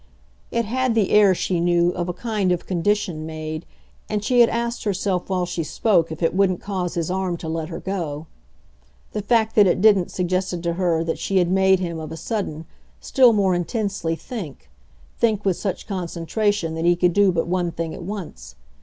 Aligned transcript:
It 0.49 0.65
had 0.65 0.95
the 0.95 1.11
air, 1.11 1.35
she 1.35 1.59
knew, 1.59 1.91
of 1.91 2.09
a 2.09 2.13
kind 2.13 2.51
of 2.51 2.65
condition 2.65 3.23
made, 3.27 3.67
and 4.09 4.23
she 4.23 4.39
had 4.39 4.49
asked 4.49 4.83
herself 4.83 5.29
while 5.29 5.45
she 5.45 5.63
spoke 5.63 6.11
if 6.11 6.23
it 6.23 6.33
wouldn't 6.33 6.59
cause 6.59 6.95
his 6.95 7.11
arm 7.11 7.37
to 7.37 7.47
let 7.47 7.69
her 7.69 7.79
go. 7.79 8.25
The 9.11 9.21
fact 9.21 9.53
that 9.53 9.67
it 9.67 9.79
didn't 9.79 10.09
suggested 10.09 10.63
to 10.63 10.73
her 10.73 11.03
that 11.03 11.19
she 11.19 11.37
had 11.37 11.51
made 11.51 11.79
him, 11.81 11.99
of 11.99 12.11
a 12.11 12.17
sudden, 12.17 12.65
still 12.99 13.31
more 13.31 13.53
intensely 13.53 14.15
think, 14.15 14.71
think 15.19 15.45
with 15.45 15.57
such 15.57 15.85
concentration 15.85 16.73
that 16.73 16.85
he 16.85 16.95
could 16.95 17.13
do 17.13 17.31
but 17.31 17.45
one 17.45 17.69
thing 17.71 17.93
at 17.93 18.01
once. 18.01 18.55